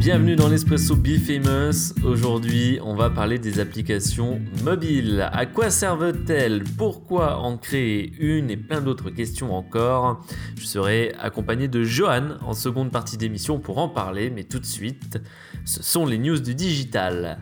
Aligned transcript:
Bienvenue 0.00 0.34
dans 0.34 0.48
l'Espresso 0.48 0.96
Be 0.96 1.18
Famous. 1.18 1.92
Aujourd'hui, 2.02 2.78
on 2.82 2.94
va 2.94 3.10
parler 3.10 3.38
des 3.38 3.60
applications 3.60 4.40
mobiles. 4.64 5.28
À 5.30 5.44
quoi 5.44 5.68
servent-elles? 5.68 6.64
Pourquoi 6.78 7.36
en 7.36 7.58
créer 7.58 8.10
une? 8.18 8.48
Et 8.48 8.56
plein 8.56 8.80
d'autres 8.80 9.10
questions 9.10 9.54
encore. 9.54 10.24
Je 10.56 10.64
serai 10.64 11.12
accompagné 11.20 11.68
de 11.68 11.84
Johan 11.84 12.38
en 12.40 12.54
seconde 12.54 12.90
partie 12.90 13.18
d'émission 13.18 13.58
pour 13.58 13.76
en 13.76 13.90
parler, 13.90 14.30
mais 14.30 14.44
tout 14.44 14.58
de 14.58 14.64
suite, 14.64 15.18
ce 15.66 15.82
sont 15.82 16.06
les 16.06 16.16
news 16.16 16.40
du 16.40 16.54
digital. 16.54 17.38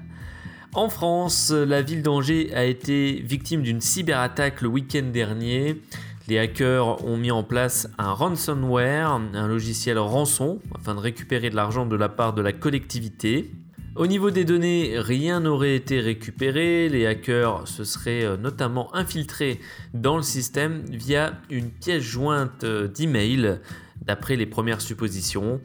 En 0.74 0.88
France, 0.88 1.52
la 1.52 1.80
ville 1.80 2.02
d'Angers 2.02 2.52
a 2.56 2.64
été 2.64 3.22
victime 3.24 3.62
d'une 3.62 3.80
cyberattaque 3.80 4.62
le 4.62 4.68
week-end 4.68 5.06
dernier. 5.12 5.80
Les 6.28 6.38
hackers 6.38 7.02
ont 7.06 7.16
mis 7.16 7.30
en 7.30 7.42
place 7.42 7.88
un 7.96 8.12
ransomware, 8.12 9.18
un 9.32 9.48
logiciel 9.48 9.98
rançon, 9.98 10.60
afin 10.74 10.94
de 10.94 11.00
récupérer 11.00 11.48
de 11.48 11.56
l'argent 11.56 11.86
de 11.86 11.96
la 11.96 12.10
part 12.10 12.34
de 12.34 12.42
la 12.42 12.52
collectivité. 12.52 13.50
Au 13.96 14.06
niveau 14.06 14.30
des 14.30 14.44
données, 14.44 14.92
rien 14.98 15.40
n'aurait 15.40 15.74
été 15.74 16.00
récupéré. 16.00 16.90
Les 16.90 17.06
hackers 17.06 17.66
se 17.66 17.82
seraient 17.82 18.24
euh, 18.24 18.36
notamment 18.36 18.94
infiltrés 18.94 19.58
dans 19.94 20.16
le 20.16 20.22
système 20.22 20.84
via 20.90 21.32
une 21.48 21.70
pièce 21.70 22.02
jointe 22.02 22.62
euh, 22.62 22.88
d'email 22.88 23.58
d'après 24.04 24.36
les 24.36 24.46
premières 24.46 24.80
suppositions. 24.80 25.60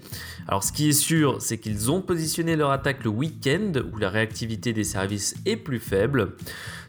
Alors 0.48 0.64
ce 0.64 0.72
qui 0.72 0.90
est 0.90 0.94
sûr, 0.94 1.42
c'est 1.42 1.58
qu'ils 1.58 1.92
ont 1.92 2.02
positionné 2.02 2.56
leur 2.56 2.72
attaque 2.72 3.04
le 3.04 3.10
week-end 3.10 3.72
où 3.92 3.98
la 3.98 4.10
réactivité 4.10 4.74
des 4.74 4.84
services 4.84 5.36
est 5.46 5.58
plus 5.58 5.80
faible. 5.80 6.36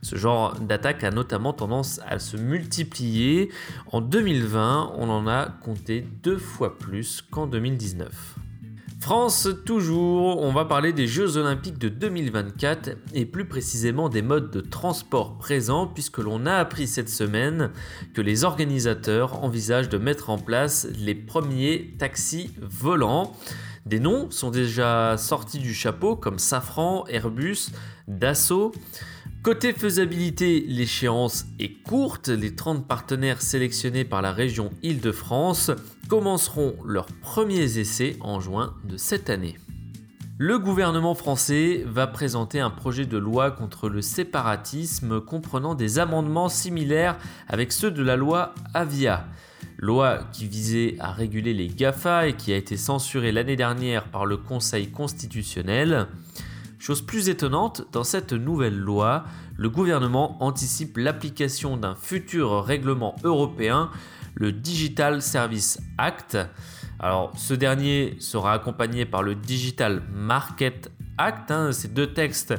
Ce 0.03 0.17
genre 0.17 0.59
d'attaque 0.61 1.05
a 1.05 1.11
notamment 1.11 1.53
tendance 1.53 2.00
à 2.06 2.19
se 2.19 2.37
multiplier. 2.37 3.50
En 3.91 4.00
2020, 4.00 4.92
on 4.97 5.09
en 5.09 5.27
a 5.27 5.48
compté 5.62 6.05
deux 6.22 6.39
fois 6.39 6.78
plus 6.78 7.22
qu'en 7.31 7.47
2019. 7.47 8.44
France 9.05 9.48
toujours, 9.66 10.41
on 10.41 10.50
va 10.50 10.64
parler 10.64 10.94
des 10.94 11.06
Jeux 11.06 11.36
Olympiques 11.36 11.77
de 11.77 11.91
2024 11.91 12.97
et 13.12 13.27
plus 13.27 13.44
précisément 13.44 14.08
des 14.08 14.22
modes 14.22 14.50
de 14.50 14.62
transport 14.62 15.36
présents 15.36 15.86
puisque 15.86 16.16
l'on 16.16 16.47
a 16.47 16.55
appris 16.55 16.86
cette 16.86 17.10
semaine 17.10 17.70
que 18.14 18.22
les 18.22 18.44
organisateurs 18.44 19.44
envisagent 19.44 19.91
de 19.91 19.98
mettre 19.98 20.30
en 20.30 20.38
place 20.38 20.88
les 20.98 21.14
premiers 21.14 21.94
taxis 21.98 22.55
volants. 22.62 23.32
Des 23.84 24.00
noms 24.00 24.30
sont 24.30 24.50
déjà 24.50 25.19
sortis 25.19 25.58
du 25.58 25.75
chapeau 25.75 26.16
comme 26.16 26.38
Safran, 26.38 27.05
Airbus, 27.08 27.72
Dassault. 28.08 28.72
Côté 29.45 29.75
faisabilité, 29.75 30.64
l'échéance 30.67 31.45
est 31.59 31.83
courte. 31.83 32.28
Les 32.28 32.55
30 32.55 32.89
partenaires 32.89 33.42
sélectionnés 33.42 34.06
par 34.06 34.23
la 34.23 34.33
région 34.33 34.70
Île-de-France 34.83 35.70
commenceront 36.09 36.77
leurs 36.83 37.09
premiers 37.20 37.77
essais 37.77 38.17
en 38.20 38.41
juin 38.41 38.72
de 38.84 38.97
cette 38.97 39.28
année. 39.28 39.59
Le 40.39 40.59
gouvernement 40.59 41.15
français 41.15 41.84
va 41.87 42.06
présenter 42.06 42.59
un 42.59 42.70
projet 42.70 43.05
de 43.05 43.19
loi 43.19 43.50
contre 43.50 43.91
le 43.91 44.00
séparatisme 44.00 45.20
comprenant 45.20 45.75
des 45.75 45.98
amendements 45.98 46.48
similaires 46.48 47.19
avec 47.47 47.70
ceux 47.70 47.91
de 47.91 48.03
la 48.03 48.17
loi 48.17 48.55
Avia. 48.72 49.27
Loi 49.77 50.20
qui 50.33 50.47
visait 50.47 50.97
à 51.00 51.12
réguler 51.12 51.53
les 51.53 51.69
GAFA 51.69 52.28
et 52.28 52.33
qui 52.33 52.50
a 52.50 52.56
été 52.56 52.78
censurée 52.78 53.31
l'année 53.31 53.56
dernière 53.56 54.05
par 54.05 54.25
le 54.25 54.39
Conseil 54.39 54.89
constitutionnel. 54.91 56.09
Chose 56.85 57.01
plus 57.01 57.31
étonnante, 57.31 57.87
dans 57.93 58.05
cette 58.05 58.34
nouvelle 58.34 58.78
loi, 58.78 59.25
le 59.56 59.71
gouvernement 59.71 60.37
anticipe 60.45 60.99
l'application 60.99 61.78
d'un 61.78 61.95
futur 61.95 62.62
règlement 62.62 63.17
européen, 63.25 63.91
le 64.34 64.53
Digital 64.53 65.23
Service 65.23 65.81
Act. 65.97 66.37
Alors, 66.99 67.33
ce 67.39 67.55
dernier 67.55 68.17
sera 68.19 68.53
accompagné 68.53 69.06
par 69.06 69.23
le 69.23 69.34
Digital 69.34 70.03
Market 70.12 70.93
Act. 71.17 71.50
Hein. 71.50 71.73
Ces 71.73 71.89
deux 71.89 72.12
textes 72.12 72.53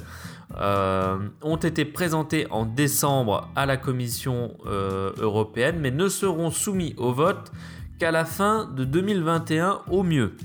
euh, 0.58 1.20
ont 1.44 1.58
été 1.58 1.86
présentés 1.86 2.48
en 2.50 2.66
décembre 2.66 3.52
à 3.56 3.68
la 3.68 3.78
Commission 3.78 4.58
euh, 4.66 5.12
européenne, 5.20 5.78
mais 5.80 5.92
ne 5.92 6.10
seront 6.10 6.50
soumis 6.50 6.96
au 6.98 7.14
vote 7.14 7.52
qu'à 8.00 8.10
la 8.10 8.26
fin 8.26 8.66
de 8.76 8.86
2021 8.86 9.82
au 9.92 10.02
mieux. 10.02 10.36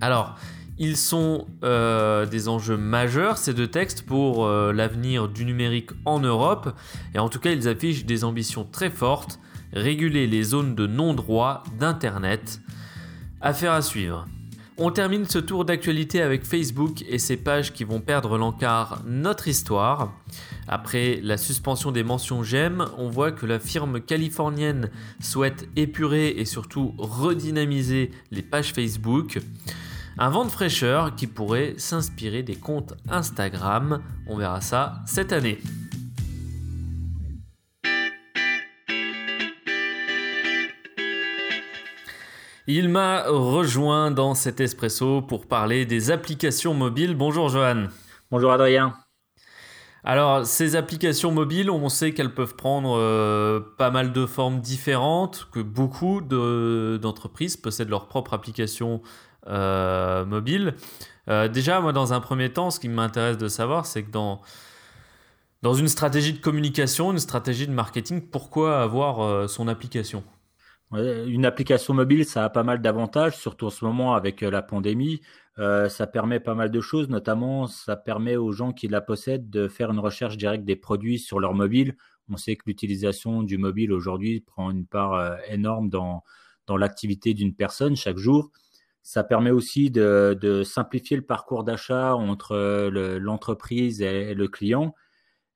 Alors, 0.00 0.36
ils 0.78 0.96
sont 0.96 1.46
euh, 1.64 2.26
des 2.26 2.48
enjeux 2.48 2.76
majeurs, 2.76 3.38
ces 3.38 3.54
deux 3.54 3.66
textes, 3.66 4.02
pour 4.02 4.46
euh, 4.46 4.72
l'avenir 4.72 5.28
du 5.28 5.44
numérique 5.44 5.90
en 6.04 6.20
Europe. 6.20 6.74
Et 7.14 7.18
en 7.18 7.28
tout 7.28 7.40
cas, 7.40 7.50
ils 7.50 7.68
affichent 7.68 8.04
des 8.04 8.24
ambitions 8.24 8.64
très 8.70 8.90
fortes, 8.90 9.40
réguler 9.72 10.26
les 10.26 10.42
zones 10.42 10.74
de 10.74 10.86
non-droit 10.86 11.62
d'Internet. 11.78 12.60
Affaire 13.40 13.72
à 13.72 13.82
suivre. 13.82 14.26
On 14.80 14.92
termine 14.92 15.24
ce 15.24 15.40
tour 15.40 15.64
d'actualité 15.64 16.22
avec 16.22 16.44
Facebook 16.44 17.02
et 17.08 17.18
ses 17.18 17.36
pages 17.36 17.72
qui 17.72 17.82
vont 17.82 18.00
perdre 18.00 18.38
l'encart 18.38 19.02
Notre 19.04 19.48
Histoire. 19.48 20.12
Après 20.68 21.18
la 21.20 21.36
suspension 21.36 21.90
des 21.90 22.04
mentions 22.04 22.44
j'aime, 22.44 22.86
on 22.96 23.08
voit 23.08 23.32
que 23.32 23.44
la 23.44 23.58
firme 23.58 24.00
californienne 24.00 24.88
souhaite 25.20 25.68
épurer 25.74 26.28
et 26.28 26.44
surtout 26.44 26.94
redynamiser 26.96 28.12
les 28.30 28.42
pages 28.42 28.72
Facebook. 28.72 29.40
Un 30.20 30.30
vent 30.30 30.44
de 30.44 30.50
fraîcheur 30.50 31.14
qui 31.14 31.28
pourrait 31.28 31.74
s'inspirer 31.76 32.42
des 32.42 32.56
comptes 32.56 32.94
Instagram. 33.08 34.02
On 34.26 34.36
verra 34.36 34.60
ça 34.60 34.94
cette 35.06 35.32
année. 35.32 35.58
Il 42.66 42.88
m'a 42.88 43.22
rejoint 43.28 44.10
dans 44.10 44.34
cet 44.34 44.60
espresso 44.60 45.22
pour 45.22 45.46
parler 45.46 45.86
des 45.86 46.10
applications 46.10 46.74
mobiles. 46.74 47.14
Bonjour 47.14 47.48
Johan. 47.48 47.86
Bonjour 48.32 48.50
Adrien. 48.50 48.94
Alors, 50.04 50.46
ces 50.46 50.76
applications 50.76 51.32
mobiles, 51.32 51.70
on 51.70 51.88
sait 51.88 52.12
qu'elles 52.12 52.32
peuvent 52.32 52.54
prendre 52.54 52.96
euh, 52.96 53.60
pas 53.78 53.90
mal 53.90 54.12
de 54.12 54.26
formes 54.26 54.60
différentes, 54.60 55.48
que 55.52 55.60
beaucoup 55.60 56.20
d'entreprises 56.20 57.56
possèdent 57.56 57.90
leur 57.90 58.06
propre 58.06 58.34
application 58.34 59.02
euh, 59.48 60.24
mobile. 60.24 60.74
Euh, 61.28 61.48
déjà, 61.48 61.80
moi, 61.80 61.92
dans 61.92 62.12
un 62.12 62.20
premier 62.20 62.52
temps, 62.52 62.70
ce 62.70 62.78
qui 62.80 62.88
m'intéresse 62.88 63.38
de 63.38 63.48
savoir, 63.48 63.86
c'est 63.86 64.04
que 64.04 64.10
dans, 64.10 64.40
dans 65.62 65.74
une 65.74 65.88
stratégie 65.88 66.32
de 66.32 66.40
communication, 66.40 67.10
une 67.10 67.18
stratégie 67.18 67.66
de 67.66 67.72
marketing, 67.72 68.22
pourquoi 68.30 68.80
avoir 68.80 69.48
son 69.50 69.66
application? 69.66 70.22
Une 70.92 71.44
application 71.44 71.92
mobile, 71.92 72.24
ça 72.24 72.44
a 72.44 72.48
pas 72.48 72.62
mal 72.62 72.80
d'avantages, 72.80 73.36
surtout 73.36 73.66
en 73.66 73.70
ce 73.70 73.84
moment 73.84 74.14
avec 74.14 74.40
la 74.40 74.62
pandémie. 74.62 75.20
Ça 75.58 76.06
permet 76.06 76.38
pas 76.38 76.54
mal 76.54 76.70
de 76.70 76.80
choses, 76.80 77.08
notamment 77.08 77.66
ça 77.66 77.96
permet 77.96 78.36
aux 78.36 78.52
gens 78.52 78.72
qui 78.72 78.86
la 78.86 79.00
possèdent 79.00 79.50
de 79.50 79.66
faire 79.66 79.90
une 79.90 79.98
recherche 79.98 80.36
directe 80.36 80.64
des 80.64 80.76
produits 80.76 81.18
sur 81.18 81.40
leur 81.40 81.54
mobile. 81.54 81.96
On 82.30 82.36
sait 82.36 82.56
que 82.56 82.62
l'utilisation 82.66 83.42
du 83.42 83.58
mobile 83.58 83.92
aujourd'hui 83.92 84.40
prend 84.40 84.70
une 84.70 84.86
part 84.86 85.36
énorme 85.48 85.88
dans, 85.88 86.22
l'activité 86.68 87.34
d'une 87.34 87.54
personne 87.54 87.96
chaque 87.96 88.18
jour. 88.18 88.52
Ça 89.02 89.24
permet 89.24 89.50
aussi 89.50 89.90
de, 89.90 90.62
simplifier 90.64 91.16
le 91.16 91.24
parcours 91.24 91.64
d'achat 91.64 92.14
entre 92.14 92.88
l'entreprise 93.18 94.02
et 94.02 94.34
le 94.34 94.48
client. 94.48 94.94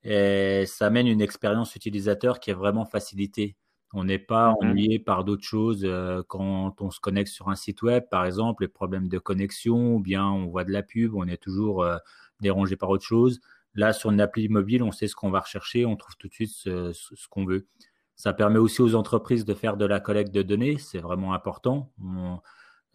Et 0.04 0.64
ça 0.66 0.86
amène 0.86 1.06
une 1.06 1.20
expérience 1.20 1.76
utilisateur 1.76 2.40
qui 2.40 2.50
est 2.50 2.54
vraiment 2.54 2.86
facilitée. 2.86 3.56
On 3.92 4.04
n'est 4.04 4.18
pas 4.18 4.52
mmh 4.52 4.56
ennuyé 4.62 4.98
par 4.98 5.24
d'autres 5.24 5.44
choses 5.44 5.82
euh, 5.84 6.22
quand 6.26 6.80
on 6.80 6.90
se 6.90 7.00
connecte 7.00 7.30
sur 7.30 7.48
un 7.48 7.54
site 7.54 7.82
web, 7.82 8.04
par 8.10 8.24
exemple, 8.24 8.64
les 8.64 8.68
problèmes 8.68 9.08
de 9.08 9.18
connexion, 9.18 9.96
ou 9.96 10.00
bien 10.00 10.26
on 10.26 10.46
voit 10.46 10.64
de 10.64 10.72
la 10.72 10.82
pub, 10.82 11.14
on 11.14 11.26
est 11.26 11.36
toujours 11.36 11.82
euh, 11.82 11.96
dérangé 12.40 12.76
par 12.76 12.90
autre 12.90 13.04
chose. 13.04 13.40
Là, 13.74 13.92
sur 13.92 14.10
une 14.10 14.20
appli 14.20 14.48
mobile, 14.48 14.82
on 14.82 14.92
sait 14.92 15.08
ce 15.08 15.14
qu'on 15.14 15.30
va 15.30 15.40
rechercher, 15.40 15.86
on 15.86 15.96
trouve 15.96 16.16
tout 16.16 16.28
de 16.28 16.32
suite 16.32 16.52
ce, 16.52 16.92
ce 16.92 17.28
qu'on 17.28 17.44
veut. 17.44 17.66
Ça 18.16 18.32
permet 18.32 18.58
aussi 18.58 18.82
aux 18.82 18.94
entreprises 18.94 19.44
de 19.44 19.54
faire 19.54 19.76
de 19.76 19.84
la 19.84 20.00
collecte 20.00 20.32
de 20.32 20.42
données, 20.42 20.78
c'est 20.78 21.00
vraiment 21.00 21.34
important. 21.34 21.90
On, 22.02 22.38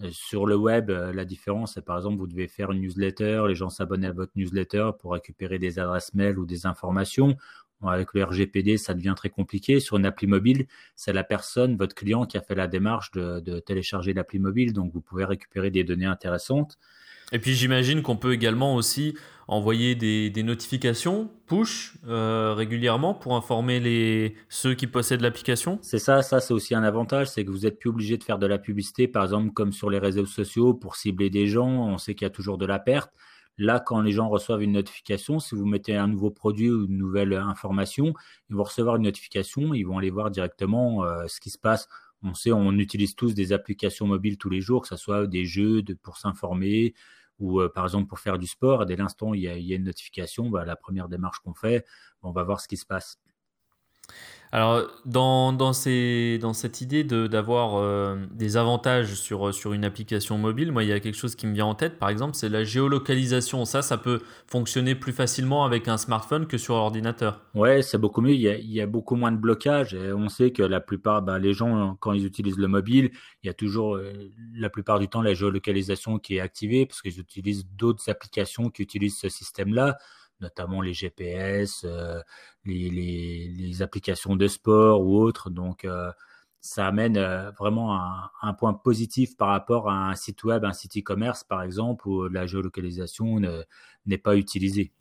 euh, 0.01 0.09
sur 0.11 0.45
le 0.45 0.55
web, 0.55 0.89
la 0.91 1.25
différence, 1.25 1.73
c'est 1.73 1.81
par 1.81 1.97
exemple, 1.97 2.17
vous 2.17 2.27
devez 2.27 2.47
faire 2.47 2.71
une 2.71 2.81
newsletter, 2.81 3.43
les 3.47 3.55
gens 3.55 3.69
s'abonnent 3.69 4.05
à 4.05 4.11
votre 4.11 4.31
newsletter 4.35 4.91
pour 4.99 5.13
récupérer 5.13 5.57
des 5.57 5.79
adresses 5.79 6.13
mail 6.13 6.37
ou 6.37 6.45
des 6.45 6.65
informations. 6.67 7.35
Avec 7.85 8.13
le 8.13 8.23
RGPD, 8.23 8.77
ça 8.77 8.93
devient 8.93 9.13
très 9.15 9.29
compliqué. 9.29 9.79
Sur 9.79 9.97
une 9.97 10.05
appli 10.05 10.27
mobile, 10.27 10.65
c'est 10.95 11.13
la 11.13 11.23
personne, 11.23 11.77
votre 11.77 11.93
client, 11.95 12.25
qui 12.25 12.37
a 12.37 12.41
fait 12.41 12.55
la 12.55 12.67
démarche 12.67 13.11
de, 13.11 13.39
de 13.39 13.59
télécharger 13.59 14.13
l'appli 14.13 14.39
mobile. 14.39 14.73
Donc, 14.73 14.91
vous 14.93 15.01
pouvez 15.01 15.25
récupérer 15.25 15.69
des 15.69 15.83
données 15.83 16.05
intéressantes. 16.05 16.77
Et 17.31 17.39
puis, 17.39 17.53
j'imagine 17.53 18.01
qu'on 18.01 18.15
peut 18.15 18.33
également 18.33 18.75
aussi 18.75 19.15
envoyer 19.47 19.95
des, 19.95 20.43
notifications 20.43 21.29
push 21.45 21.93
euh, 22.07 22.53
régulièrement 22.53 23.13
pour 23.13 23.35
informer 23.35 23.79
les, 23.79 24.35
ceux 24.49 24.73
qui 24.73 24.87
possèdent 24.87 25.21
l'application 25.21 25.79
C'est 25.81 25.99
ça, 25.99 26.21
ça 26.21 26.41
c'est 26.41 26.53
aussi 26.53 26.75
un 26.75 26.83
avantage, 26.83 27.27
c'est 27.27 27.45
que 27.45 27.51
vous 27.51 27.59
n'êtes 27.59 27.79
plus 27.79 27.89
obligé 27.89 28.17
de 28.17 28.23
faire 28.23 28.39
de 28.39 28.45
la 28.45 28.57
publicité, 28.57 29.07
par 29.07 29.23
exemple 29.23 29.53
comme 29.53 29.71
sur 29.71 29.89
les 29.89 29.99
réseaux 29.99 30.25
sociaux 30.25 30.73
pour 30.73 30.95
cibler 30.97 31.29
des 31.29 31.47
gens, 31.47 31.69
on 31.69 31.97
sait 31.97 32.13
qu'il 32.13 32.25
y 32.25 32.27
a 32.27 32.31
toujours 32.31 32.57
de 32.57 32.65
la 32.65 32.79
perte. 32.79 33.11
Là, 33.57 33.79
quand 33.79 34.01
les 34.01 34.11
gens 34.11 34.29
reçoivent 34.29 34.61
une 34.61 34.73
notification, 34.73 35.39
si 35.39 35.55
vous 35.55 35.65
mettez 35.65 35.95
un 35.95 36.07
nouveau 36.07 36.29
produit 36.31 36.69
ou 36.69 36.85
une 36.85 36.97
nouvelle 36.97 37.33
information, 37.33 38.13
ils 38.49 38.55
vont 38.55 38.63
recevoir 38.63 38.97
une 38.97 39.03
notification, 39.03 39.73
ils 39.73 39.83
vont 39.83 39.97
aller 39.97 40.11
voir 40.11 40.29
directement 40.31 41.03
euh, 41.03 41.27
ce 41.27 41.39
qui 41.39 41.49
se 41.49 41.57
passe 41.57 41.87
On 42.21 42.33
sait, 42.33 42.51
on 42.51 42.71
utilise 42.73 43.15
tous 43.15 43.33
des 43.33 43.53
applications 43.53 44.07
mobiles 44.07 44.37
tous 44.37 44.49
les 44.49 44.61
jours, 44.61 44.83
que 44.83 44.87
ce 44.89 44.97
soit 44.97 45.27
des 45.27 45.45
jeux 45.45 45.83
pour 46.03 46.17
s'informer 46.17 46.93
ou 47.39 47.61
par 47.73 47.85
exemple 47.85 48.07
pour 48.07 48.19
faire 48.19 48.39
du 48.39 48.47
sport. 48.47 48.85
dès 48.85 48.95
l'instant 48.95 49.33
il 49.33 49.41
y 49.41 49.47
a, 49.47 49.55
une 49.55 49.83
notification, 49.83 50.49
bah, 50.49 50.65
la 50.65 50.75
première 50.75 51.07
démarche 51.07 51.39
qu'on 51.39 51.53
fait, 51.53 51.85
on 52.23 52.31
va 52.31 52.43
voir 52.43 52.61
ce 52.61 52.67
qui 52.67 52.77
se 52.77 52.85
passe. 52.85 53.19
Alors, 54.53 54.87
dans, 55.05 55.51
dans, 55.51 55.73
ces, 55.73 56.39
dans 56.41 56.53
cette 56.53 56.79
idée 56.79 57.03
d'avoir 57.03 57.75
euh, 57.75 58.15
des 58.31 58.55
avantages 58.55 59.13
sur, 59.15 59.53
sur 59.53 59.73
une 59.73 59.83
application 59.83 60.37
mobile, 60.37 60.71
moi, 60.71 60.83
il 60.83 60.89
y 60.89 60.93
a 60.93 60.99
quelque 61.01 61.17
chose 61.17 61.35
qui 61.35 61.47
me 61.47 61.53
vient 61.53 61.65
en 61.65 61.75
tête, 61.75 61.99
par 61.99 62.09
exemple, 62.09 62.35
c'est 62.35 62.47
la 62.47 62.63
géolocalisation. 62.63 63.65
Ça, 63.65 63.81
ça 63.81 63.97
peut 63.97 64.21
fonctionner 64.47 64.95
plus 64.95 65.11
facilement 65.11 65.65
avec 65.65 65.89
un 65.89 65.97
smartphone 65.97 66.47
que 66.47 66.57
sur 66.57 66.75
ordinateur. 66.75 67.41
Ouais, 67.55 67.81
c'est 67.81 67.97
beaucoup 67.97 68.21
mieux. 68.21 68.33
Il 68.33 68.41
y, 68.41 68.81
a, 68.81 68.87
beaucoup 68.87 69.15
moins 69.15 69.33
de 69.33 69.37
blocage. 69.37 69.95
On 70.15 70.29
sait 70.29 70.51
que 70.51 70.63
la 70.63 70.79
plupart, 70.79 71.21
bah, 71.21 71.39
les 71.39 71.53
gens, 71.53 71.97
quand 71.99 72.13
ils 72.13 72.25
utilisent 72.25 72.57
le 72.57 72.69
mobile, 72.69 73.11
il 73.43 73.47
y 73.47 73.49
a 73.49 73.53
toujours, 73.53 73.97
euh, 73.97 74.31
la 74.53 74.69
plupart 74.69 74.99
du 74.99 75.09
temps, 75.09 75.21
la 75.21 75.33
géolocalisation 75.33 76.19
qui 76.19 76.37
est 76.37 76.39
activée 76.39 76.85
parce 76.85 77.01
qu'ils 77.01 77.19
utilisent 77.19 77.67
d'autres 77.75 78.09
applications 78.09 78.69
qui 78.69 78.81
utilisent 78.81 79.17
ce 79.17 79.27
système-là 79.27 79.97
notamment 80.41 80.81
les 80.81 80.93
GPS, 80.93 81.83
euh, 81.85 82.21
les, 82.65 82.89
les, 82.89 83.47
les, 83.49 83.81
applications 83.81 84.35
de 84.35 84.47
sport 84.47 85.01
ou 85.01 85.17
autres. 85.17 85.49
Donc, 85.49 85.85
euh, 85.85 86.11
ça 86.61 86.87
amène 86.87 87.17
euh, 87.17 87.51
vraiment 87.51 87.95
un, 87.95 88.29
un, 88.41 88.53
point 88.53 88.73
positif 88.73 89.37
par 89.37 89.49
rapport 89.49 89.89
à 89.89 90.09
un 90.09 90.15
site 90.15 90.43
web, 90.43 90.65
un 90.65 90.73
site 90.73 90.97
e-commerce 90.97 91.43
par 91.43 91.63
exemple, 91.63 92.07
où 92.07 92.27
la 92.27 92.45
géolocalisation 92.45 93.39
n'est 94.05 94.17
pas 94.17 94.35
utilisée. 94.35 94.91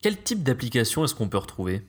Quel 0.00 0.20
type 0.22 0.42
d'application 0.42 1.04
est-ce 1.04 1.14
qu'on 1.14 1.28
peut 1.28 1.38
retrouver? 1.38 1.86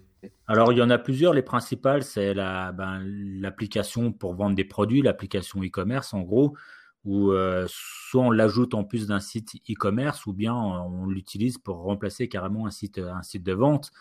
Alors, 0.48 0.72
il 0.72 0.78
y 0.78 0.82
en 0.82 0.90
a 0.90 0.98
plusieurs. 0.98 1.34
Les 1.34 1.42
principales, 1.42 2.04
c'est 2.04 2.34
ben, 2.34 3.02
l'application 3.42 4.04
la, 4.04 4.12
pour 4.12 4.36
vendre 4.36 4.56
des 4.56 4.64
produits, 4.64 5.02
l'application 5.02 5.62
e-commerce 5.64 6.14
en 6.14 6.22
gros 6.22 6.56
où 7.06 7.32
euh, 7.32 7.66
soit 7.70 8.24
on 8.24 8.32
l'ajoute 8.32 8.74
en 8.74 8.84
plus 8.84 9.08
d'un 9.08 9.20
site 9.20 9.56
e-commerce 9.70 10.26
ou 10.26 10.34
bien 10.34 10.56
on 10.56 11.06
l'utilise 11.06 11.58
pour 11.58 11.78
remplacer 11.78 12.30
carrément 12.30 12.66
un 12.66 12.72
site, 12.72 12.98
un 12.98 13.24
site 13.24 13.44
de 13.44 13.54
vente. 13.54 13.92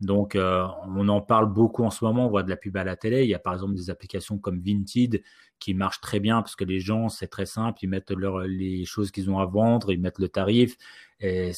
Donc, 0.00 0.34
euh, 0.34 0.66
on 0.96 1.08
en 1.08 1.20
parle 1.20 1.52
beaucoup 1.52 1.84
en 1.84 1.90
ce 1.90 2.04
moment. 2.04 2.26
On 2.26 2.30
voit 2.30 2.42
de 2.42 2.48
la 2.48 2.56
pub 2.56 2.76
à 2.76 2.84
la 2.84 2.96
télé. 2.96 3.24
Il 3.24 3.28
y 3.28 3.34
a 3.34 3.38
par 3.38 3.52
exemple 3.52 3.74
des 3.74 3.90
applications 3.90 4.38
comme 4.38 4.60
Vinted 4.60 5.22
qui 5.58 5.74
marchent 5.74 6.00
très 6.00 6.20
bien 6.20 6.40
parce 6.40 6.56
que 6.56 6.64
les 6.64 6.80
gens, 6.80 7.10
c'est 7.10 7.28
très 7.28 7.44
simple. 7.44 7.80
Ils 7.82 7.88
mettent 7.88 8.10
leur, 8.10 8.40
les 8.40 8.86
choses 8.86 9.10
qu'ils 9.10 9.30
ont 9.30 9.38
à 9.38 9.44
vendre, 9.44 9.92
ils 9.92 10.00
mettent 10.00 10.18
le 10.18 10.28
tarif 10.28 10.76
et 11.20 11.52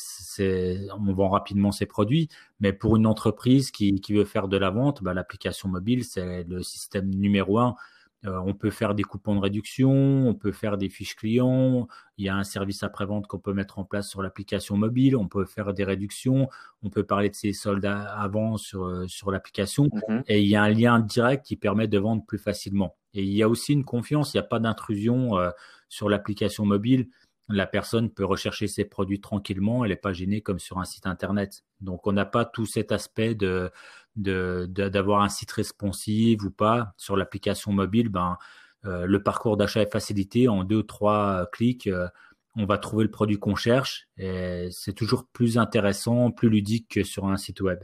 on 0.99 1.13
vend 1.15 1.29
rapidement 1.29 1.71
ses 1.71 1.87
produits. 1.87 2.29
Mais 2.59 2.73
pour 2.73 2.97
une 2.97 3.07
entreprise 3.07 3.71
qui, 3.71 4.01
qui 4.01 4.13
veut 4.13 4.25
faire 4.25 4.49
de 4.49 4.57
la 4.57 4.71
vente, 4.71 5.05
bah, 5.05 5.15
l'application 5.15 5.69
mobile, 5.69 6.05
c'est 6.05 6.43
le 6.49 6.63
système 6.65 7.11
numéro 7.11 7.61
un 7.61 7.77
euh, 8.25 8.39
on 8.45 8.55
peut 8.55 8.71
faire 8.71 8.95
des 8.95 9.03
coupons 9.03 9.35
de 9.35 9.41
réduction, 9.41 9.91
on 9.91 10.35
peut 10.35 10.53
faire 10.53 10.79
des 10.79 10.89
fiches 10.89 11.17
clients. 11.17 11.89
Il 12.19 12.25
y 12.25 12.29
a 12.29 12.37
un 12.37 12.45
service 12.45 12.83
après-vente 12.83 13.27
qu'on 13.27 13.39
peut 13.39 13.53
mettre 13.53 13.79
en 13.79 13.85
place 13.85 14.09
sur 14.09 14.23
l'application 14.23 14.77
mobile. 14.77 15.17
On 15.17 15.27
peut 15.27 15.45
faire 15.45 15.75
des 15.75 15.85
réductions. 15.85 16.49
On 16.83 16.91
peut 16.91 17.05
parler 17.05 17.31
de 17.31 17.35
ses 17.35 17.53
soldes 17.53 17.85
avant 17.85 18.57
sur, 18.57 18.85
euh, 18.85 19.09
sur 19.09 19.33
l'application. 19.33 19.89
Mhm. 20.09 20.23
Et 20.29 20.41
il 20.41 20.49
y 20.49 20.57
a 20.57 20.63
un 20.63 20.71
lien 20.71 21.01
direct 21.01 21.45
qui 21.45 21.57
permet 21.57 21.89
de 21.89 21.99
vendre 21.99 22.25
plus 22.25 22.39
facilement. 22.39 22.97
Et 23.15 23.23
il 23.23 23.33
y 23.33 23.43
a 23.43 23.49
aussi 23.49 23.73
une 23.73 23.85
confiance. 23.85 24.35
Il 24.35 24.37
n'y 24.37 24.45
a 24.45 24.49
pas 24.49 24.61
d'intrusion 24.61 25.37
euh, 25.39 25.51
sur 25.89 26.09
l'application 26.09 26.65
mobile 26.65 27.09
la 27.49 27.67
personne 27.67 28.11
peut 28.11 28.25
rechercher 28.25 28.67
ses 28.67 28.85
produits 28.85 29.21
tranquillement, 29.21 29.85
elle 29.85 29.91
n'est 29.91 29.97
pas 29.97 30.13
gênée 30.13 30.41
comme 30.41 30.59
sur 30.59 30.79
un 30.79 30.85
site 30.85 31.07
internet. 31.07 31.65
Donc 31.81 32.07
on 32.07 32.13
n'a 32.13 32.25
pas 32.25 32.45
tout 32.45 32.67
cet 32.67 32.93
aspect 32.93 33.35
de 33.35 33.71
d'avoir 34.17 35.23
un 35.23 35.29
site 35.29 35.53
responsive 35.53 36.45
ou 36.45 36.51
pas 36.51 36.93
sur 36.97 37.17
l'application 37.17 37.73
mobile. 37.73 38.09
Ben 38.09 38.37
euh, 38.85 39.07
le 39.07 39.23
parcours 39.23 39.57
d'achat 39.57 39.83
est 39.83 39.93
facilité 39.93 40.49
en 40.49 40.65
deux 40.65 40.79
ou 40.79 40.83
trois 40.83 41.49
clics. 41.53 41.87
Euh, 41.87 42.09
on 42.57 42.67
va 42.67 42.79
trouver 42.79 43.05
le 43.05 43.11
produit 43.11 43.39
qu'on 43.39 43.55
cherche 43.55 44.09
et 44.19 44.69
c'est 44.71 44.93
toujours 44.93 45.27
plus 45.33 45.57
intéressant, 45.57 46.31
plus 46.31 46.51
ludique 46.51 46.89
que 46.89 47.03
sur 47.03 47.27
un 47.27 47.37
site 47.37 47.63
web. 47.63 47.79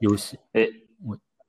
Il 0.00 0.08
y 0.08 0.10
a 0.10 0.14
aussi. 0.14 0.36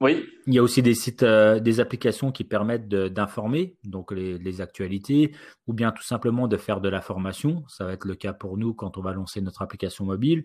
Oui. 0.04 0.26
Il 0.48 0.54
y 0.54 0.60
a 0.60 0.64
aussi 0.64 0.82
des 0.82 0.96
sites, 0.96 1.24
euh, 1.24 1.62
des 1.62 1.80
applications 1.80 2.34
qui 2.34 2.44
permettent 2.44 2.90
d'informer, 2.90 3.78
donc 3.86 4.12
les, 4.12 4.60
actualités, 4.60 5.34
ou 5.66 5.74
bien 5.74 5.94
tout 5.94 6.04
simplement 6.04 6.50
de 6.50 6.58
faire 6.58 6.82
de 6.82 6.90
la 6.90 7.00
formation. 7.00 7.64
Ça 7.70 7.86
va 7.86 7.94
être 7.94 8.04
le 8.04 8.16
cas 8.16 8.34
pour 8.34 8.58
nous 8.58 8.74
quand 8.74 8.98
on 8.98 9.02
va 9.02 9.14
lancer 9.14 9.40
notre 9.40 9.62
application 9.62 10.04
mobile. 10.04 10.44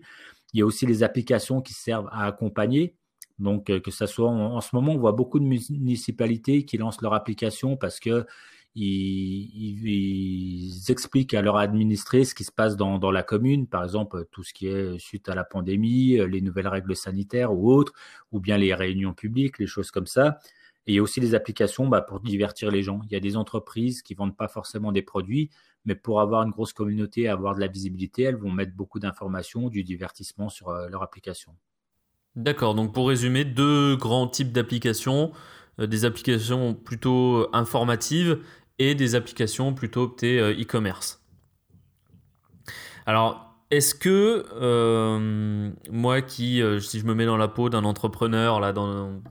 Il 0.53 0.59
y 0.59 0.61
a 0.61 0.65
aussi 0.65 0.85
les 0.85 1.03
applications 1.03 1.61
qui 1.61 1.73
servent 1.73 2.07
à 2.11 2.25
accompagner. 2.25 2.95
Donc, 3.39 3.69
euh, 3.69 3.79
que 3.79 3.91
ça 3.91 4.07
soit 4.07 4.29
en, 4.29 4.61
ce 4.61 4.75
moment, 4.75 4.93
on 4.93 4.97
voit 4.97 5.13
beaucoup 5.13 5.39
de 5.39 5.45
municipalités 5.45 6.65
qui 6.65 6.77
lancent 6.77 7.01
leur 7.01 7.13
application 7.13 7.77
parce 7.77 7.99
que 7.99 8.25
ils, 8.75 9.71
expliquent 10.89 11.33
à 11.33 11.41
leurs 11.41 11.57
administrés 11.57 12.23
ce 12.23 12.35
qui 12.35 12.43
se 12.43 12.51
passe 12.51 12.75
dans, 12.77 13.11
la 13.11 13.23
commune, 13.23 13.67
par 13.67 13.83
exemple 13.83 14.25
tout 14.31 14.43
ce 14.43 14.53
qui 14.53 14.67
est 14.67 14.97
suite 14.99 15.27
à 15.29 15.35
la 15.35 15.43
pandémie, 15.43 16.17
les 16.27 16.41
nouvelles 16.41 16.67
règles 16.67 16.95
sanitaires 16.95 17.53
ou 17.53 17.71
autres, 17.71 17.93
ou 18.31 18.39
bien 18.39 18.57
les 18.57 18.73
réunions 18.73 19.13
publiques, 19.13 19.59
les 19.59 19.67
choses 19.67 19.91
comme 19.91 20.07
ça. 20.07 20.39
Et 20.87 20.93
il 20.93 20.95
y 20.95 20.99
a 20.99 21.03
aussi 21.03 21.19
des 21.19 21.35
applications 21.35 21.87
bah, 21.87 22.01
pour 22.01 22.19
divertir 22.19 22.71
les 22.71 22.81
gens. 22.81 23.01
Il 23.05 23.11
y 23.11 23.15
a 23.15 23.19
des 23.19 23.37
entreprises 23.37 24.01
qui 24.01 24.15
vendent 24.15 24.35
pas 24.35 24.47
forcément 24.47 24.91
des 24.91 25.03
produits, 25.03 25.51
mais 25.85 25.95
pour 25.95 26.19
avoir 26.19 26.43
une 26.43 26.51
grosse 26.51 26.73
communauté, 26.73 27.27
avoir 27.27 27.53
de 27.55 27.59
la 27.59 27.67
visibilité, 27.67 28.23
elles 28.23 28.37
vont 28.37 28.51
mettre 28.51 28.73
beaucoup 28.73 28.99
d'informations, 28.99 29.69
du 29.69 29.83
divertissement 29.83 30.49
sur 30.49 30.69
euh, 30.69 30.89
leur 30.89 31.03
application. 31.03 31.55
D'accord, 32.35 32.75
donc 32.75 32.93
pour 32.93 33.07
résumer, 33.07 33.43
deux 33.43 33.95
grands 33.97 34.27
types 34.27 34.51
d'applications, 34.51 35.31
euh, 35.79 35.87
des 35.87 36.05
applications 36.05 36.73
plutôt 36.73 37.47
informatives 37.53 38.39
et 38.79 38.95
des 38.95 39.15
applications 39.15 39.73
plutôt 39.73 40.15
euh, 40.23 40.53
e-commerce. 40.59 41.21
Alors, 43.05 43.55
est-ce 43.69 43.93
que 43.93 44.45
euh, 44.53 45.69
moi 45.91 46.21
qui, 46.21 46.61
euh, 46.61 46.79
si 46.79 46.99
je 46.99 47.05
me 47.05 47.13
mets 47.13 47.25
dans 47.25 47.37
la 47.37 47.47
peau 47.47 47.69
d'un 47.69 47.83
entrepreneur 47.83 48.59
là 48.59 48.73
dans, 48.73 49.21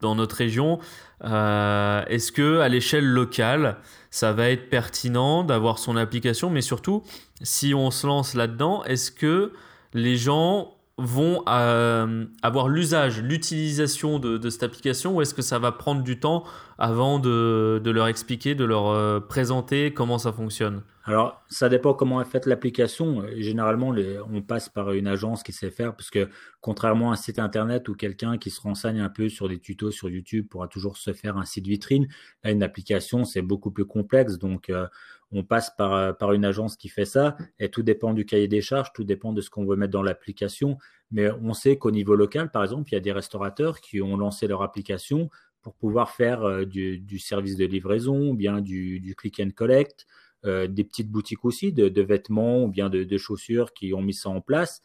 dans 0.00 0.14
notre 0.14 0.36
région, 0.36 0.80
est-ce 1.22 2.32
que 2.32 2.60
à 2.60 2.68
l'échelle 2.68 3.06
locale, 3.06 3.76
ça 4.10 4.32
va 4.32 4.50
être 4.50 4.68
pertinent 4.70 5.44
d'avoir 5.44 5.78
son 5.78 5.96
application, 5.96 6.50
mais 6.50 6.62
surtout, 6.62 7.02
si 7.42 7.74
on 7.74 7.90
se 7.90 8.06
lance 8.06 8.34
là-dedans, 8.34 8.82
est-ce 8.84 9.10
que 9.10 9.52
les 9.92 10.16
gens 10.16 10.74
vont 11.00 11.42
euh, 11.48 12.26
avoir 12.42 12.68
l'usage, 12.68 13.20
l'utilisation 13.22 14.18
de, 14.18 14.50
cette 14.50 14.62
application 14.62 15.16
ou 15.16 15.22
est-ce 15.22 15.34
que 15.34 15.42
ça 15.42 15.58
va 15.58 15.72
prendre 15.72 16.02
du 16.02 16.20
temps 16.20 16.44
avant 16.78 17.18
de, 17.18 17.80
leur 17.84 18.06
expliquer, 18.06 18.54
de 18.54 18.64
leur 18.64 18.88
euh, 18.88 19.20
présenter 19.20 19.92
comment 19.92 20.18
ça 20.18 20.32
fonctionne? 20.32 20.82
Alors, 21.04 21.42
ça 21.48 21.68
dépend 21.68 21.94
comment 21.94 22.20
est 22.20 22.26
faite 22.26 22.46
l'application. 22.46 23.24
Généralement, 23.38 23.94
on 24.30 24.42
passe 24.42 24.68
par 24.68 24.92
une 24.92 25.06
agence 25.06 25.42
qui 25.42 25.52
sait 25.52 25.70
faire 25.70 25.96
parce 25.96 26.10
que 26.10 26.28
contrairement 26.60 27.10
à 27.10 27.14
un 27.14 27.16
site 27.16 27.38
internet 27.38 27.88
ou 27.88 27.94
quelqu'un 27.94 28.38
qui 28.38 28.50
se 28.50 28.60
renseigne 28.60 29.00
un 29.00 29.08
peu 29.08 29.28
sur 29.28 29.48
des 29.48 29.58
tutos 29.58 29.90
sur 29.90 30.08
YouTube 30.08 30.46
pourra 30.48 30.68
toujours 30.68 30.98
se 30.98 31.12
faire 31.12 31.36
un 31.38 31.44
site 31.44 31.66
vitrine, 31.66 32.06
là, 32.44 32.50
une 32.50 32.62
application, 32.62 33.24
c'est 33.24 33.42
beaucoup 33.42 33.70
plus 33.70 33.86
complexe. 33.86 34.38
Donc, 34.38 34.68
euh, 34.70 34.86
on 35.32 35.44
passe 35.44 35.70
par, 35.70 35.94
euh, 35.94 36.12
par 36.12 36.32
une 36.32 36.44
agence 36.44 36.76
qui 36.76 36.88
fait 36.88 37.04
ça, 37.04 37.36
et 37.58 37.70
tout 37.70 37.82
dépend 37.82 38.12
du 38.14 38.24
cahier 38.24 38.48
des 38.48 38.60
charges, 38.60 38.92
tout 38.92 39.04
dépend 39.04 39.32
de 39.32 39.40
ce 39.40 39.50
qu'on 39.50 39.64
veut 39.64 39.76
mettre 39.76 39.92
dans 39.92 40.02
l'application. 40.02 40.78
Mais 41.10 41.30
on 41.30 41.54
sait 41.54 41.76
qu'au 41.76 41.90
niveau 41.90 42.14
local, 42.14 42.50
par 42.50 42.62
exemple, 42.62 42.90
il 42.90 42.94
y 42.94 42.98
a 42.98 43.00
des 43.00 43.12
restaurateurs 43.12 43.80
qui 43.80 44.00
ont 44.02 44.16
lancé 44.16 44.46
leur 44.46 44.62
application 44.62 45.30
pour 45.62 45.74
pouvoir 45.74 46.10
faire 46.10 46.42
euh, 46.42 46.64
du, 46.64 47.18
service 47.18 47.56
de 47.56 47.66
livraison, 47.66 48.34
bien 48.34 48.60
du, 48.60 49.14
click 49.16 49.40
and 49.40 49.50
collect, 49.54 50.06
euh, 50.44 50.66
des 50.66 50.84
petites 50.84 51.10
boutiques 51.10 51.44
aussi 51.44 51.72
de, 51.72 52.02
vêtements 52.02 52.64
ou 52.64 52.68
bien 52.68 52.88
de, 52.90 53.18
chaussures 53.18 53.72
qui 53.72 53.94
ont 53.94 54.02
mis 54.02 54.14
ça 54.14 54.30
en 54.30 54.40
place. 54.40 54.82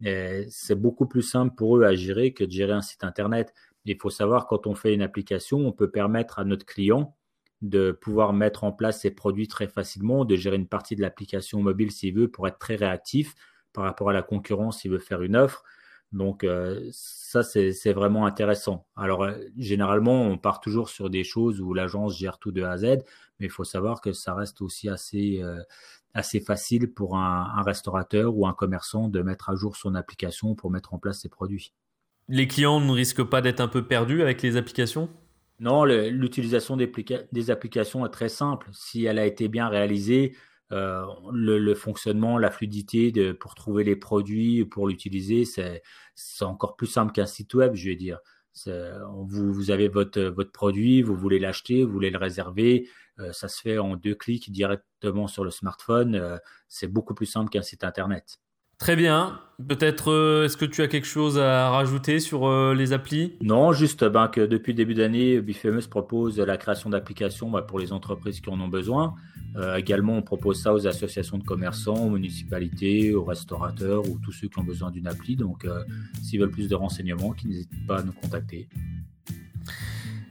C'est 0.00 0.80
beaucoup 0.80 1.06
plus 1.06 1.22
simple 1.22 1.56
pour 1.56 1.76
eux 1.76 1.82
à 1.82 1.96
gérer 1.96 2.32
que 2.32 2.44
de 2.44 2.52
gérer 2.52 2.72
un 2.72 2.82
site 2.82 3.02
internet. 3.02 3.52
Il 3.84 3.96
faut 3.96 4.10
savoir 4.10 4.46
quand 4.46 4.68
on 4.68 4.74
fait 4.76 4.94
une 4.94 5.02
application, 5.02 5.58
on 5.66 5.72
peut 5.72 5.90
permettre 5.90 6.38
à 6.38 6.44
notre 6.44 6.66
client 6.66 7.16
de 7.62 7.92
pouvoir 7.92 8.32
mettre 8.32 8.64
en 8.64 8.72
place 8.72 9.00
ses 9.00 9.10
produits 9.10 9.48
très 9.48 9.68
facilement, 9.68 10.24
de 10.24 10.36
gérer 10.36 10.56
une 10.56 10.68
partie 10.68 10.96
de 10.96 11.02
l'application 11.02 11.62
mobile 11.62 11.90
s'il 11.90 12.14
veut 12.14 12.28
pour 12.28 12.46
être 12.46 12.58
très 12.58 12.76
réactif 12.76 13.34
par 13.72 13.84
rapport 13.84 14.10
à 14.10 14.12
la 14.12 14.22
concurrence 14.22 14.80
s'il 14.80 14.90
veut 14.90 14.98
faire 14.98 15.22
une 15.22 15.36
offre. 15.36 15.64
Donc 16.12 16.42
euh, 16.42 16.88
ça, 16.90 17.42
c'est 17.42 17.92
vraiment 17.92 18.24
intéressant. 18.24 18.86
Alors 18.96 19.24
euh, 19.24 19.34
généralement, 19.58 20.22
on 20.22 20.38
part 20.38 20.60
toujours 20.60 20.88
sur 20.88 21.10
des 21.10 21.24
choses 21.24 21.60
où 21.60 21.74
l'agence 21.74 22.16
gère 22.16 22.38
tout 22.38 22.50
de 22.50 22.62
A 22.62 22.72
à 22.72 22.78
Z, 22.78 22.84
mais 23.38 23.46
il 23.46 23.50
faut 23.50 23.64
savoir 23.64 24.00
que 24.00 24.12
ça 24.12 24.34
reste 24.34 24.62
aussi 24.62 24.88
assez, 24.88 25.40
euh, 25.42 25.60
assez 26.14 26.40
facile 26.40 26.92
pour 26.92 27.18
un, 27.18 27.52
un, 27.56 27.62
restaurateur 27.62 28.34
ou 28.34 28.46
un 28.46 28.54
commerçant 28.54 29.08
de 29.08 29.20
mettre 29.20 29.50
à 29.50 29.54
jour 29.54 29.76
son 29.76 29.94
application 29.94 30.54
pour 30.54 30.70
mettre 30.70 30.94
en 30.94 30.98
place 30.98 31.20
ses 31.20 31.28
produits. 31.28 31.74
Les 32.28 32.48
clients 32.48 32.80
ne 32.80 32.92
risquent 32.92 33.24
pas 33.24 33.42
d'être 33.42 33.60
un 33.60 33.68
peu 33.68 33.86
perdus 33.86 34.22
avec 34.22 34.40
les 34.42 34.56
applications? 34.56 35.10
Non, 35.60 35.84
l'utilisation 35.84 36.76
des, 36.76 37.50
applications 37.50 38.06
est 38.06 38.10
très 38.10 38.28
simple. 38.28 38.68
Si 38.72 39.04
elle 39.04 39.18
a 39.18 39.26
été 39.26 39.48
bien 39.48 39.68
réalisée, 39.68 40.36
euh, 40.70 41.04
le, 41.32 41.74
fonctionnement, 41.74 42.38
la 42.38 42.50
fluidité 42.50 43.34
pour 43.34 43.54
trouver 43.54 43.82
les 43.82 43.96
produits, 43.96 44.64
pour 44.64 44.86
l'utiliser, 44.86 45.44
c'est 45.44 45.82
encore 46.42 46.76
plus 46.76 46.86
simple 46.86 47.12
qu'un 47.12 47.26
site 47.26 47.54
web, 47.54 47.74
je 47.74 47.88
vais 47.88 47.96
dire. 47.96 48.20
Vous, 48.66 49.70
avez 49.70 49.88
votre, 49.88 50.20
votre 50.22 50.52
produit, 50.52 51.02
vous 51.02 51.16
voulez 51.16 51.38
l'acheter, 51.38 51.84
vous 51.84 51.92
voulez 51.92 52.10
le 52.10 52.18
réserver, 52.18 52.88
ça 53.32 53.48
se 53.48 53.60
fait 53.60 53.78
en 53.78 53.96
deux 53.96 54.14
clics 54.14 54.50
directement 54.52 55.26
sur 55.26 55.44
le 55.44 55.50
smartphone. 55.50 56.40
c'est 56.68 56.88
beaucoup 56.88 57.14
plus 57.14 57.26
simple 57.26 57.50
qu'un 57.50 57.62
site 57.62 57.84
internet. 57.84 58.38
Très 58.78 58.94
bien. 58.94 59.40
Peut-être, 59.66 60.12
euh, 60.12 60.44
est-ce 60.44 60.56
que 60.56 60.64
tu 60.64 60.82
as 60.82 60.86
quelque 60.86 61.06
chose 61.06 61.36
à 61.36 61.70
rajouter 61.70 62.20
sur 62.20 62.46
euh, 62.46 62.74
les 62.74 62.92
applis? 62.92 63.32
Non, 63.42 63.72
juste 63.72 64.04
ben, 64.04 64.28
que 64.28 64.42
depuis 64.42 64.72
le 64.72 64.76
début 64.76 64.94
d'année, 64.94 65.40
Bifamous 65.40 65.88
propose 65.90 66.38
la 66.38 66.56
création 66.56 66.88
d'applications 66.88 67.50
bah, 67.50 67.62
pour 67.62 67.80
les 67.80 67.92
entreprises 67.92 68.40
qui 68.40 68.48
en 68.50 68.60
ont 68.60 68.68
besoin. 68.68 69.16
Euh, 69.56 69.74
également, 69.74 70.16
on 70.16 70.22
propose 70.22 70.62
ça 70.62 70.72
aux 70.72 70.86
associations 70.86 71.38
de 71.38 71.42
commerçants, 71.42 72.06
aux 72.06 72.10
municipalités, 72.10 73.12
aux 73.14 73.24
restaurateurs 73.24 74.08
ou 74.08 74.20
tous 74.22 74.30
ceux 74.30 74.46
qui 74.46 74.60
ont 74.60 74.64
besoin 74.64 74.92
d'une 74.92 75.08
appli. 75.08 75.34
Donc, 75.34 75.66
s'ils 76.22 76.38
veulent 76.38 76.52
plus 76.52 76.68
de 76.68 76.76
renseignements, 76.76 77.32
qu'ils 77.32 77.50
n'hésitent 77.50 77.86
pas 77.88 77.98
à 77.98 78.02
nous 78.04 78.12
contacter. 78.12 78.68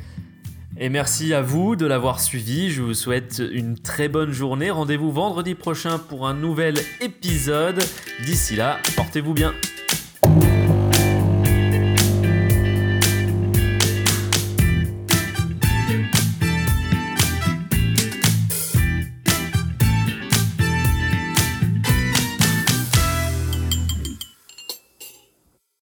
Et 0.76 0.88
merci 0.88 1.32
à 1.32 1.40
vous 1.40 1.76
de 1.76 1.86
l'avoir 1.86 2.20
suivi. 2.20 2.70
Je 2.70 2.82
vous 2.82 2.94
souhaite 2.94 3.40
une 3.52 3.78
très 3.78 4.08
bonne 4.08 4.32
journée. 4.32 4.70
Rendez-vous 4.70 5.10
vendredi 5.10 5.54
prochain 5.54 5.98
pour 5.98 6.26
un 6.26 6.34
nouvel 6.34 6.74
épisode. 7.00 7.82
D'ici 8.26 8.56
là, 8.56 8.78
portez-vous 8.96 9.34
bien. 9.34 9.54